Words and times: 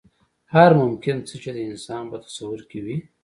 هر 0.53 0.71
ممکن 0.81 1.17
څه 1.27 1.35
چې 1.43 1.49
د 1.55 1.59
انسان 1.69 2.03
په 2.11 2.17
تصور 2.25 2.59
کې 2.69 2.79
وي. 2.85 2.97